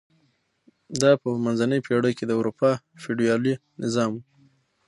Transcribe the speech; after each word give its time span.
دا 1.01 1.11
په 1.21 1.29
منځنۍ 1.45 1.79
پېړۍ 1.85 2.13
کې 2.17 2.25
د 2.27 2.31
اروپا 2.39 2.69
فیوډالي 3.01 3.53
نظام 3.83 4.09
و. 4.13 4.17